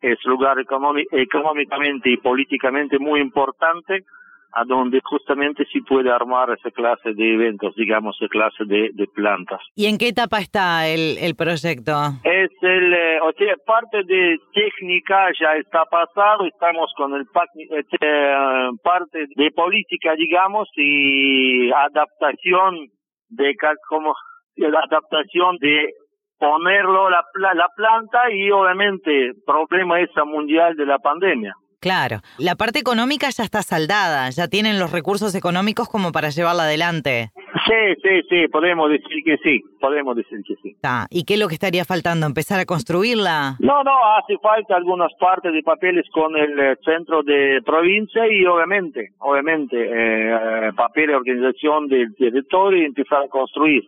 es 0.00 0.18
lugar 0.24 0.56
económicamente 0.58 2.10
y 2.10 2.16
políticamente 2.16 2.98
muy 2.98 3.20
importante, 3.20 4.04
a 4.52 4.64
donde 4.64 5.00
justamente 5.02 5.64
se 5.72 5.80
puede 5.88 6.10
armar 6.10 6.50
esa 6.50 6.70
clase 6.70 7.14
de 7.14 7.34
eventos, 7.34 7.74
digamos, 7.74 8.16
esa 8.20 8.28
clase 8.28 8.64
de, 8.64 8.90
de 8.92 9.06
plantas. 9.14 9.60
¿Y 9.74 9.86
en 9.86 9.98
qué 9.98 10.08
etapa 10.08 10.38
está 10.38 10.86
el, 10.88 11.16
el 11.18 11.34
proyecto? 11.34 11.92
Es 12.24 12.50
el, 12.60 12.92
eh, 12.92 13.20
o 13.22 13.32
sea, 13.32 13.54
parte 13.64 14.02
de 14.04 14.38
técnica 14.52 15.30
ya 15.40 15.56
está 15.56 15.84
pasado, 15.86 16.46
estamos 16.46 16.92
con 16.96 17.14
el 17.14 17.22
eh, 17.22 18.68
parte 18.82 19.26
de 19.34 19.50
política, 19.52 20.14
digamos, 20.16 20.68
y 20.76 21.70
adaptación 21.70 22.88
de 23.28 23.54
como 23.88 24.14
la 24.56 24.80
adaptación 24.80 25.56
de 25.58 25.94
ponerlo 26.38 27.08
la, 27.08 27.24
la 27.54 27.68
planta 27.74 28.30
y 28.30 28.50
obviamente 28.50 29.32
problema 29.46 30.00
esa 30.00 30.24
mundial 30.24 30.76
de 30.76 30.86
la 30.86 30.98
pandemia. 30.98 31.54
Claro, 31.82 32.20
la 32.38 32.54
parte 32.54 32.78
económica 32.78 33.28
ya 33.30 33.42
está 33.42 33.60
saldada, 33.62 34.30
ya 34.30 34.46
tienen 34.46 34.78
los 34.78 34.92
recursos 34.92 35.34
económicos 35.34 35.88
como 35.88 36.12
para 36.12 36.28
llevarla 36.28 36.62
adelante. 36.62 37.32
Sí, 37.66 38.00
sí, 38.00 38.22
sí, 38.30 38.48
podemos 38.52 38.88
decir 38.88 39.24
que 39.24 39.36
sí, 39.38 39.60
podemos 39.80 40.14
decir 40.14 40.38
que 40.46 40.54
sí. 40.62 40.76
Ah, 40.84 41.06
¿Y 41.10 41.24
qué 41.24 41.34
es 41.34 41.40
lo 41.40 41.48
que 41.48 41.54
estaría 41.54 41.84
faltando? 41.84 42.24
¿Empezar 42.24 42.60
a 42.60 42.66
construirla? 42.66 43.56
No, 43.58 43.82
no, 43.82 43.92
hace 44.16 44.38
falta 44.38 44.76
algunas 44.76 45.12
partes 45.18 45.52
de 45.52 45.60
papeles 45.64 46.06
con 46.12 46.36
el 46.36 46.56
eh, 46.56 46.76
centro 46.84 47.24
de 47.24 47.60
provincia 47.66 48.28
y 48.30 48.46
obviamente, 48.46 49.10
obviamente, 49.18 49.74
eh, 49.76 50.72
papel 50.76 51.08
de 51.08 51.16
organización 51.16 51.88
del 51.88 52.14
territorio 52.14 52.80
y 52.80 52.86
empezar 52.86 53.24
a 53.24 53.28
construir. 53.28 53.82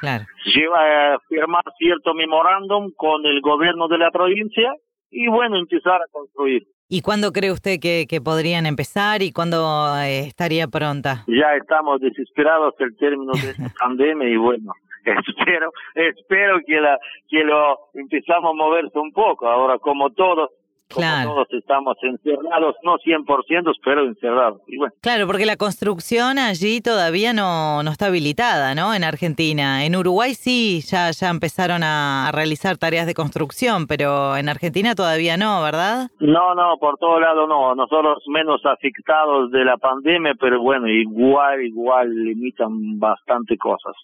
Claro. 0.00 0.24
Lleva 0.46 0.80
a 0.80 1.14
eh, 1.14 1.18
firmar 1.28 1.64
cierto 1.76 2.14
memorándum 2.14 2.90
con 2.96 3.26
el 3.26 3.42
gobierno 3.42 3.86
de 3.86 3.98
la 3.98 4.10
provincia 4.10 4.72
y 5.10 5.28
bueno, 5.28 5.58
empezar 5.58 6.00
a 6.00 6.10
construir. 6.10 6.66
¿Y 6.90 7.02
cuándo 7.02 7.32
cree 7.32 7.52
usted 7.52 7.78
que, 7.80 8.06
que 8.08 8.22
podrían 8.22 8.64
empezar 8.64 9.20
y 9.20 9.30
cuándo 9.30 9.58
eh, 10.00 10.20
estaría 10.20 10.66
pronta? 10.68 11.24
Ya 11.26 11.54
estamos 11.54 12.00
desesperados 12.00 12.74
el 12.78 12.96
término 12.96 13.32
de 13.32 13.50
esta 13.50 13.68
pandemia 13.78 14.26
y 14.26 14.38
bueno, 14.38 14.72
espero 15.04 15.70
espero 15.94 16.60
que 16.66 16.80
la 16.80 16.98
que 17.28 17.44
lo 17.44 17.90
empezamos 17.92 18.52
a 18.52 18.54
moverse 18.54 18.98
un 18.98 19.12
poco. 19.12 19.46
Ahora, 19.46 19.78
como 19.78 20.08
todos 20.10 20.48
Claro. 20.88 21.28
Como 21.28 21.44
todos 21.44 21.60
estamos 21.60 21.96
encerrados, 22.02 22.76
no 22.82 22.96
100%, 22.96 23.72
pero 23.84 24.04
encerrados. 24.04 24.62
Y 24.66 24.78
bueno. 24.78 24.94
Claro, 25.02 25.26
porque 25.26 25.44
la 25.44 25.56
construcción 25.56 26.38
allí 26.38 26.80
todavía 26.80 27.34
no, 27.34 27.82
no 27.82 27.90
está 27.90 28.06
habilitada, 28.06 28.74
¿no? 28.74 28.94
En 28.94 29.04
Argentina. 29.04 29.84
En 29.84 29.96
Uruguay 29.96 30.34
sí, 30.34 30.80
ya, 30.80 31.10
ya 31.10 31.28
empezaron 31.28 31.82
a, 31.82 32.28
a 32.28 32.32
realizar 32.32 32.78
tareas 32.78 33.06
de 33.06 33.12
construcción, 33.12 33.86
pero 33.86 34.36
en 34.36 34.48
Argentina 34.48 34.94
todavía 34.94 35.36
no, 35.36 35.62
¿verdad? 35.62 36.08
No, 36.20 36.54
no, 36.54 36.78
por 36.78 36.96
todo 36.96 37.20
lado 37.20 37.46
no. 37.46 37.74
Nosotros 37.74 38.22
menos 38.28 38.64
afectados 38.64 39.50
de 39.50 39.64
la 39.64 39.76
pandemia, 39.76 40.34
pero 40.40 40.62
bueno, 40.62 40.88
igual, 40.88 41.62
igual 41.62 42.14
limitan 42.14 42.98
bastante 42.98 43.58
cosas. 43.58 43.94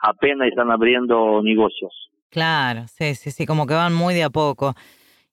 Apenas 0.00 0.48
están 0.48 0.70
abriendo 0.70 1.42
negocios. 1.42 1.92
Claro, 2.30 2.84
sí, 2.86 3.14
sí, 3.14 3.30
sí, 3.30 3.44
como 3.44 3.66
que 3.66 3.74
van 3.74 3.92
muy 3.92 4.14
de 4.14 4.24
a 4.24 4.30
poco. 4.30 4.74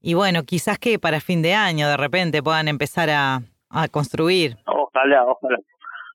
Y 0.02 0.14
bueno, 0.14 0.44
quizás 0.44 0.80
que 0.80 1.00
para 1.00 1.20
fin 1.20 1.42
de 1.42 1.54
año 1.54 1.88
de 1.88 1.98
repente 1.98 2.42
puedan 2.42 2.68
empezar 2.68 3.10
a, 3.10 3.42
a 3.70 3.88
construir. 3.88 4.58
Ojalá, 4.66 5.26
ojalá. 5.26 5.58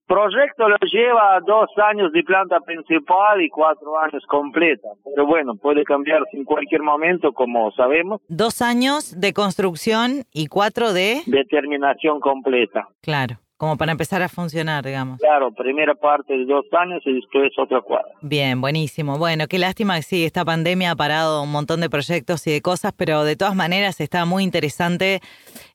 Proyecto 0.06 0.68
lo 0.68 0.76
lleva 0.92 1.40
dos 1.46 1.70
años 1.90 2.12
de 2.12 2.22
planta 2.22 2.60
principal 2.60 3.40
y 3.40 3.48
cuatro 3.48 3.98
años 3.98 4.22
completa. 4.28 4.88
Pero 5.02 5.26
bueno, 5.26 5.54
puede 5.54 5.82
cambiarse 5.82 6.36
en 6.36 6.44
cualquier 6.44 6.82
momento, 6.82 7.32
como 7.32 7.70
sabemos. 7.72 8.20
Dos 8.28 8.60
años 8.60 9.18
de 9.18 9.32
construcción 9.32 10.24
y 10.30 10.48
cuatro 10.48 10.92
de... 10.92 11.22
De 11.24 11.44
terminación 11.46 12.20
completa. 12.20 12.86
Claro, 13.00 13.36
como 13.56 13.76
para 13.76 13.92
empezar 13.92 14.22
a 14.22 14.28
funcionar, 14.28 14.84
digamos. 14.84 15.20
Claro, 15.20 15.52
primera 15.52 15.94
parte 15.94 16.36
de 16.36 16.44
dos 16.44 16.64
años 16.72 17.02
y 17.04 17.14
después 17.14 17.50
otra 17.58 17.80
cuadra. 17.80 18.12
Bien, 18.20 18.60
buenísimo. 18.60 19.18
Bueno, 19.18 19.46
qué 19.48 19.58
lástima 19.58 19.96
que 19.96 20.02
sí, 20.02 20.24
esta 20.24 20.44
pandemia 20.44 20.90
ha 20.92 20.96
parado 20.96 21.42
un 21.42 21.52
montón 21.52 21.80
de 21.80 21.88
proyectos 21.88 22.46
y 22.46 22.52
de 22.52 22.62
cosas, 22.62 22.92
pero 22.96 23.24
de 23.24 23.36
todas 23.36 23.54
maneras 23.54 24.00
está 24.00 24.24
muy 24.24 24.42
interesante 24.42 25.20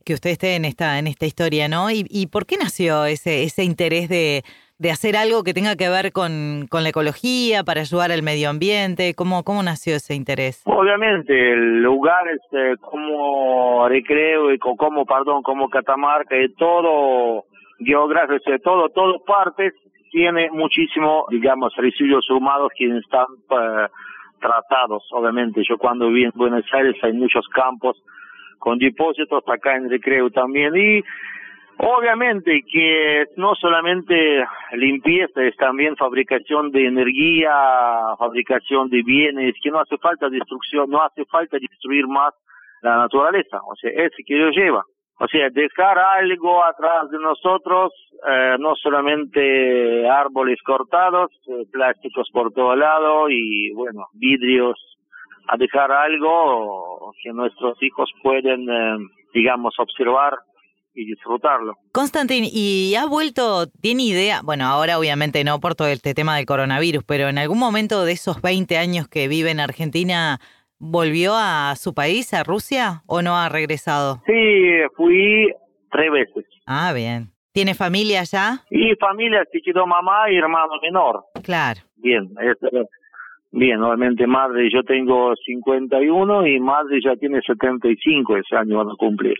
que 0.05 0.13
usted 0.13 0.31
esté 0.31 0.55
en 0.55 0.65
esta, 0.65 1.00
en 1.00 1.07
esta 1.07 1.25
historia, 1.25 1.67
¿no? 1.67 1.89
¿Y, 1.89 2.05
y 2.09 2.27
por 2.27 2.45
qué 2.45 2.57
nació 2.57 3.05
ese, 3.05 3.43
ese 3.43 3.63
interés 3.63 4.09
de, 4.09 4.43
de 4.79 4.91
hacer 4.91 5.17
algo 5.17 5.43
que 5.43 5.53
tenga 5.53 5.75
que 5.75 5.89
ver 5.89 6.12
con, 6.13 6.65
con 6.69 6.83
la 6.83 6.89
ecología, 6.89 7.63
para 7.63 7.81
ayudar 7.81 8.12
al 8.12 8.24
medio 8.24 8.50
ambiente? 8.50 9.13
¿Cómo, 9.13 9.43
cómo 9.43 9.62
nació 9.62 9.98
ese 9.98 10.15
interés? 10.15 10.63
Obviamente, 10.65 11.33
el 11.33 11.81
lugar 11.81 12.24
este, 12.29 12.77
como 12.77 13.88
recreo 13.89 14.53
y 14.53 14.57
como, 14.57 15.05
perdón, 15.05 15.43
como 15.43 15.69
Catamarca 15.69 16.36
y 16.41 16.53
todo 16.55 17.43
geográfico, 17.79 18.51
de 18.51 18.59
todo, 18.59 18.89
todo 18.89 19.24
partes, 19.25 19.74
tiene 20.12 20.50
muchísimo, 20.51 21.25
digamos, 21.29 21.74
residuos 21.75 22.29
humanos 22.29 22.69
que 22.75 22.86
están 22.98 23.27
uh, 23.50 23.88
tratados, 24.39 25.07
obviamente. 25.12 25.62
Yo 25.67 25.77
cuando 25.77 26.07
viví 26.07 26.24
en 26.25 26.31
Buenos 26.36 26.65
Aires 26.74 26.95
hay 27.03 27.13
muchos 27.13 27.48
campos 27.50 28.01
con 28.57 28.77
depósitos, 28.77 29.43
acá 29.48 29.75
en 29.75 29.89
Recreo 29.89 30.29
también, 30.31 30.75
y 30.75 31.01
obviamente 31.77 32.62
que 32.69 33.25
no 33.38 33.55
solamente 33.55 34.43
limpieza, 34.74 35.43
es 35.43 35.55
también 35.55 35.95
fabricación 35.95 36.71
de 36.71 36.88
energía, 36.88 37.51
fabricación 38.17 38.89
de 38.89 39.01
bienes, 39.03 39.55
que 39.63 39.71
no 39.71 39.79
hace 39.79 39.98
falta 39.98 40.29
destrucción, 40.29 40.89
no 40.89 41.01
hace 41.01 41.24
falta 41.25 41.57
destruir 41.57 42.07
más 42.07 42.33
la 42.81 42.98
naturaleza, 42.98 43.59
o 43.65 43.75
sea, 43.75 43.91
ese 43.91 44.24
que 44.25 44.36
lo 44.36 44.51
lleva. 44.51 44.83
O 45.19 45.27
sea, 45.27 45.49
dejar 45.49 45.99
algo 45.99 46.63
atrás 46.63 47.09
de 47.11 47.19
nosotros, 47.19 47.91
eh, 48.25 48.55
no 48.57 48.73
solamente 48.75 50.07
árboles 50.09 50.59
cortados, 50.65 51.29
eh, 51.47 51.65
plásticos 51.71 52.29
por 52.31 52.53
todo 52.53 52.73
lado 52.75 53.29
y, 53.29 53.71
bueno, 53.73 54.07
vidrios, 54.13 54.79
a 55.49 55.57
dejar 55.57 55.91
algo 55.91 57.13
que 57.21 57.33
nuestros 57.33 57.81
hijos 57.83 58.09
pueden, 58.23 58.69
eh, 58.69 58.97
digamos, 59.33 59.73
observar 59.77 60.35
y 60.93 61.05
disfrutarlo. 61.05 61.75
Constantin, 61.91 62.45
¿y 62.45 62.95
ha 62.95 63.05
vuelto, 63.05 63.67
tiene 63.81 64.03
idea, 64.03 64.41
bueno, 64.43 64.65
ahora 64.65 64.97
obviamente 64.97 65.43
no 65.43 65.59
por 65.59 65.75
todo 65.75 65.88
este 65.88 66.13
tema 66.13 66.38
del 66.38 66.45
coronavirus, 66.45 67.03
pero 67.03 67.27
en 67.27 67.38
algún 67.38 67.59
momento 67.59 68.05
de 68.05 68.13
esos 68.13 68.41
20 68.41 68.77
años 68.77 69.07
que 69.07 69.27
vive 69.27 69.51
en 69.51 69.59
Argentina, 69.59 70.39
¿volvió 70.79 71.33
a 71.36 71.75
su 71.75 71.93
país, 71.93 72.33
a 72.33 72.43
Rusia, 72.43 73.03
o 73.05 73.21
no 73.21 73.38
ha 73.38 73.50
regresado? 73.50 74.21
Sí, 74.25 74.81
fui 74.95 75.53
tres 75.91 76.12
veces. 76.12 76.45
Ah, 76.65 76.91
bien. 76.93 77.29
¿Tiene 77.51 77.74
familia 77.74 78.24
ya? 78.24 78.63
Y 78.69 78.95
familia, 78.95 79.43
si 79.51 79.62
quedó 79.62 79.86
mamá 79.86 80.31
y 80.31 80.38
hermano 80.38 80.74
menor. 80.81 81.25
Claro. 81.43 81.81
Bien, 81.98 82.29
bien, 83.51 83.83
obviamente 83.83 84.25
madre, 84.27 84.69
yo 84.71 84.83
tengo 84.83 85.36
51 85.36 86.48
y 86.48 86.59
madre 86.59 87.00
ya 87.03 87.15
tiene 87.15 87.41
75, 87.41 88.38
ese 88.38 88.55
año 88.55 88.77
van 88.77 88.91
a 88.91 88.95
cumplir. 88.95 89.36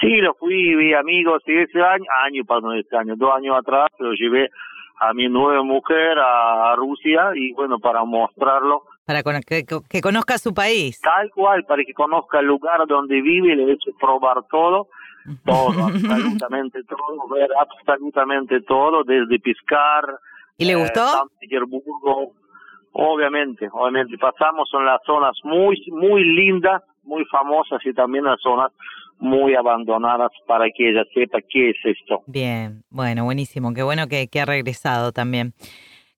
Sí, 0.00 0.16
lo 0.18 0.34
fui, 0.34 0.74
vi 0.74 0.94
amigos, 0.94 1.42
y 1.46 1.58
ese 1.58 1.82
año, 1.82 2.04
año, 2.24 2.44
perdón, 2.44 2.78
este 2.78 2.96
año, 2.96 3.14
dos 3.16 3.34
años 3.36 3.58
atrás, 3.58 3.88
lo 3.98 4.12
llevé 4.14 4.48
a 5.00 5.12
mi 5.12 5.28
nueva 5.28 5.62
mujer 5.62 6.16
a, 6.18 6.74
Rusia 6.76 7.32
y 7.34 7.52
bueno, 7.52 7.78
para 7.78 8.04
mostrarlo. 8.04 8.84
Para 9.04 9.22
que, 9.22 9.64
que, 9.88 10.00
conozca 10.00 10.38
su 10.38 10.54
país. 10.54 11.00
Tal 11.00 11.30
cual, 11.30 11.64
para 11.64 11.82
que 11.84 11.92
conozca 11.92 12.38
el 12.38 12.46
lugar 12.46 12.86
donde 12.86 13.20
vive 13.20 13.52
y 13.52 13.56
le 13.56 13.72
hecho 13.72 13.90
probar 14.00 14.44
todo, 14.50 14.88
todo, 15.44 15.66
absolutamente 15.86 16.82
todo, 16.84 17.28
ver 17.28 17.48
absolutamente 17.58 18.60
todo, 18.62 19.02
desde 19.04 19.38
piscar. 19.40 20.04
¿Y 20.56 20.66
le 20.66 20.76
gustó? 20.76 21.06
San 21.06 21.28
Petersburgo, 21.40 22.32
obviamente, 22.92 23.68
obviamente. 23.72 24.16
Pasamos 24.18 24.70
en 24.72 24.84
las 24.84 25.00
zonas 25.04 25.36
muy, 25.42 25.82
muy 25.90 26.24
lindas, 26.24 26.82
muy 27.02 27.24
famosas 27.24 27.84
y 27.84 27.92
también 27.92 28.24
las 28.24 28.40
zonas 28.40 28.70
muy 29.22 29.54
abandonadas 29.54 30.32
para 30.48 30.66
que 30.76 30.90
ella 30.90 31.04
sepa 31.14 31.38
qué 31.48 31.70
es 31.70 31.76
esto. 31.84 32.22
Bien, 32.26 32.82
bueno, 32.90 33.24
buenísimo, 33.24 33.72
qué 33.72 33.84
bueno 33.84 34.08
que, 34.08 34.28
ha 34.40 34.44
regresado 34.44 35.12
también. 35.12 35.54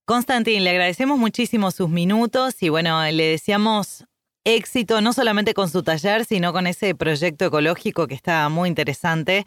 Constantín, 0.06 0.64
le 0.64 0.70
agradecemos 0.70 1.18
muchísimo 1.18 1.70
sus 1.70 1.88
minutos 1.88 2.62
y 2.62 2.68
bueno, 2.68 3.02
le 3.10 3.24
deseamos 3.24 4.04
éxito 4.44 5.00
no 5.00 5.14
solamente 5.14 5.54
con 5.54 5.70
su 5.70 5.82
taller, 5.82 6.26
sino 6.26 6.52
con 6.52 6.66
ese 6.66 6.94
proyecto 6.94 7.46
ecológico 7.46 8.06
que 8.06 8.14
está 8.14 8.46
muy 8.50 8.68
interesante 8.68 9.44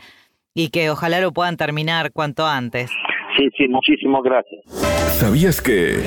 y 0.56 0.70
que 0.70 0.90
ojalá 0.90 1.22
lo 1.22 1.32
puedan 1.32 1.58
terminar 1.58 2.12
cuanto 2.12 2.48
antes. 2.48 2.90
Sí, 3.38 3.48
sí, 3.56 3.68
muchísimas 3.68 4.24
gracias. 4.24 4.66
¿Sabías 5.20 5.62
que 5.62 6.04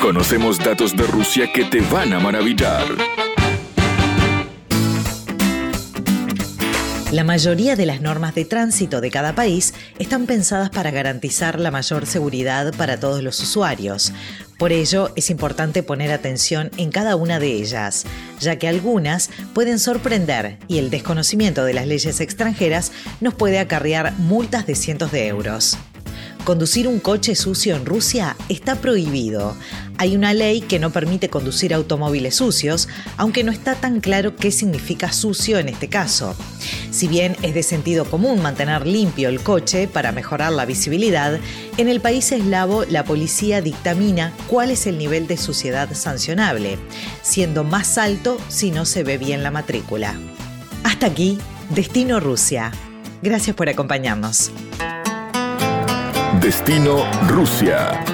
conocemos 0.00 0.60
datos 0.60 0.96
de 0.96 1.02
Rusia 1.02 1.52
que 1.52 1.64
te 1.64 1.80
van 1.80 2.12
a 2.12 2.20
maravillar? 2.20 2.84
La 7.12 7.24
mayoría 7.24 7.76
de 7.76 7.84
las 7.84 8.00
normas 8.00 8.34
de 8.34 8.46
tránsito 8.46 9.02
de 9.02 9.10
cada 9.10 9.34
país 9.34 9.74
están 9.98 10.24
pensadas 10.24 10.70
para 10.70 10.90
garantizar 10.90 11.60
la 11.60 11.70
mayor 11.70 12.06
seguridad 12.06 12.72
para 12.74 12.98
todos 12.98 13.22
los 13.22 13.38
usuarios. 13.38 14.14
Por 14.58 14.72
ello, 14.72 15.12
es 15.14 15.28
importante 15.28 15.82
poner 15.82 16.10
atención 16.10 16.70
en 16.78 16.90
cada 16.90 17.16
una 17.16 17.38
de 17.38 17.48
ellas, 17.48 18.06
ya 18.40 18.56
que 18.56 18.66
algunas 18.66 19.28
pueden 19.52 19.78
sorprender 19.78 20.56
y 20.68 20.78
el 20.78 20.88
desconocimiento 20.88 21.66
de 21.66 21.74
las 21.74 21.86
leyes 21.86 22.18
extranjeras 22.20 22.92
nos 23.20 23.34
puede 23.34 23.58
acarrear 23.58 24.14
multas 24.14 24.66
de 24.66 24.74
cientos 24.74 25.12
de 25.12 25.26
euros. 25.26 25.76
Conducir 26.44 26.88
un 26.88 26.98
coche 26.98 27.36
sucio 27.36 27.76
en 27.76 27.86
Rusia 27.86 28.36
está 28.48 28.74
prohibido. 28.74 29.54
Hay 29.96 30.16
una 30.16 30.34
ley 30.34 30.60
que 30.60 30.80
no 30.80 30.90
permite 30.90 31.28
conducir 31.28 31.72
automóviles 31.72 32.34
sucios, 32.34 32.88
aunque 33.16 33.44
no 33.44 33.52
está 33.52 33.76
tan 33.76 34.00
claro 34.00 34.34
qué 34.34 34.50
significa 34.50 35.12
sucio 35.12 35.60
en 35.60 35.68
este 35.68 35.88
caso. 35.88 36.34
Si 36.90 37.06
bien 37.06 37.36
es 37.42 37.54
de 37.54 37.62
sentido 37.62 38.04
común 38.04 38.42
mantener 38.42 38.88
limpio 38.88 39.28
el 39.28 39.40
coche 39.40 39.86
para 39.86 40.10
mejorar 40.10 40.50
la 40.50 40.64
visibilidad, 40.64 41.38
en 41.76 41.88
el 41.88 42.00
país 42.00 42.32
eslavo 42.32 42.84
la 42.86 43.04
policía 43.04 43.60
dictamina 43.60 44.32
cuál 44.48 44.72
es 44.72 44.88
el 44.88 44.98
nivel 44.98 45.28
de 45.28 45.36
suciedad 45.36 45.94
sancionable, 45.94 46.76
siendo 47.22 47.62
más 47.62 47.98
alto 47.98 48.36
si 48.48 48.72
no 48.72 48.84
se 48.84 49.04
ve 49.04 49.16
bien 49.16 49.44
la 49.44 49.52
matrícula. 49.52 50.16
Hasta 50.82 51.06
aquí, 51.06 51.38
Destino 51.70 52.18
Rusia. 52.18 52.72
Gracias 53.22 53.54
por 53.54 53.68
acompañarnos. 53.68 54.50
Destino 56.42 57.06
Rusia. 57.28 58.11